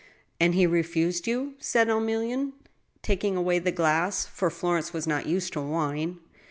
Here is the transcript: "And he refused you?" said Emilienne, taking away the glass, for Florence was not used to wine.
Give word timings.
"And 0.41 0.55
he 0.55 0.65
refused 0.65 1.27
you?" 1.27 1.53
said 1.59 1.87
Emilienne, 1.87 2.53
taking 3.03 3.35
away 3.35 3.59
the 3.59 3.71
glass, 3.71 4.25
for 4.25 4.49
Florence 4.49 4.93
was 4.93 5.05
not 5.05 5.27
used 5.27 5.53
to 5.53 5.61
wine. 5.61 6.17